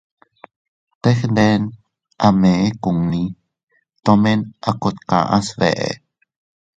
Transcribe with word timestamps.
Teg 1.01 1.19
nden 1.35 1.61
a 2.27 2.27
mee 2.41 2.65
kunni, 2.83 3.23
tomen 4.03 4.39
a 4.69 4.71
kot 4.81 4.97
kaʼa 5.09 5.37
sbeʼe. 5.47 5.89